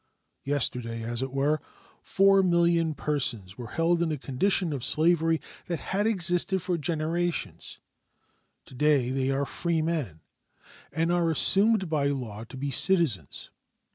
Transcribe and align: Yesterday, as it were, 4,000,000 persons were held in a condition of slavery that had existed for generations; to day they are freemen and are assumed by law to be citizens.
Yesterday, 0.41 1.03
as 1.03 1.21
it 1.21 1.31
were, 1.31 1.61
4,000,000 2.03 2.97
persons 2.97 3.55
were 3.55 3.67
held 3.67 4.01
in 4.01 4.11
a 4.11 4.17
condition 4.17 4.73
of 4.73 4.83
slavery 4.83 5.39
that 5.67 5.79
had 5.79 6.07
existed 6.07 6.59
for 6.63 6.75
generations; 6.75 7.79
to 8.65 8.73
day 8.73 9.11
they 9.11 9.29
are 9.29 9.45
freemen 9.45 10.21
and 10.91 11.11
are 11.11 11.29
assumed 11.29 11.87
by 11.87 12.07
law 12.07 12.43
to 12.45 12.57
be 12.57 12.71
citizens. 12.71 13.51